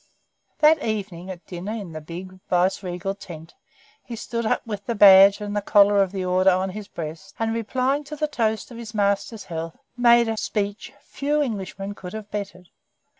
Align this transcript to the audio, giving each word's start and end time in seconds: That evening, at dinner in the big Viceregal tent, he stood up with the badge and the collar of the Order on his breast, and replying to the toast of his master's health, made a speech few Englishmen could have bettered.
That 0.61 0.83
evening, 0.83 1.29
at 1.29 1.45
dinner 1.45 1.73
in 1.73 1.91
the 1.91 2.01
big 2.01 2.39
Viceregal 2.49 3.13
tent, 3.13 3.53
he 4.03 4.15
stood 4.15 4.47
up 4.47 4.65
with 4.65 4.87
the 4.87 4.95
badge 4.95 5.39
and 5.39 5.55
the 5.55 5.61
collar 5.61 6.01
of 6.01 6.11
the 6.11 6.25
Order 6.25 6.49
on 6.49 6.71
his 6.71 6.87
breast, 6.87 7.35
and 7.37 7.53
replying 7.53 8.03
to 8.05 8.15
the 8.15 8.27
toast 8.27 8.71
of 8.71 8.77
his 8.77 8.95
master's 8.95 9.43
health, 9.43 9.77
made 9.95 10.27
a 10.27 10.37
speech 10.37 10.91
few 11.01 11.43
Englishmen 11.43 11.93
could 11.93 12.13
have 12.13 12.31
bettered. 12.31 12.69